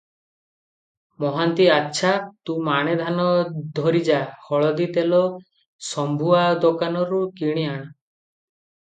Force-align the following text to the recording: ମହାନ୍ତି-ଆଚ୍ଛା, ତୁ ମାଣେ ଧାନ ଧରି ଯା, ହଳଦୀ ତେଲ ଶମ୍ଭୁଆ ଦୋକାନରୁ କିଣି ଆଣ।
ମହାନ୍ତି-ଆଚ୍ଛା, 1.23 2.13
ତୁ 2.49 2.55
ମାଣେ 2.67 2.95
ଧାନ 3.01 3.25
ଧରି 3.81 4.01
ଯା, 4.07 4.23
ହଳଦୀ 4.47 4.87
ତେଲ 4.97 5.21
ଶମ୍ଭୁଆ 5.91 6.41
ଦୋକାନରୁ 6.65 7.21
କିଣି 7.43 7.67
ଆଣ। 7.75 7.79